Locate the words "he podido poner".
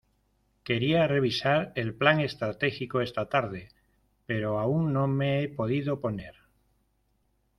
5.43-6.33